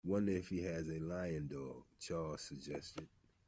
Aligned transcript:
Wonder 0.03 0.31
if 0.31 0.47
he's 0.47 0.65
a 0.89 0.97
lion 0.99 1.45
dog, 1.47 1.83
Charles 1.99 2.41
suggested. 2.41 3.07